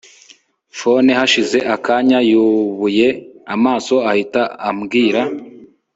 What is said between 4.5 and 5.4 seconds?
abwira